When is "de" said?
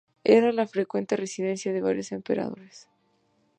1.71-1.81